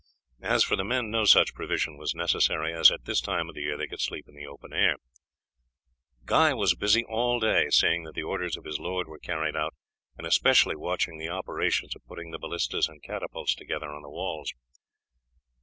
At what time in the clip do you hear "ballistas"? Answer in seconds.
12.39-12.87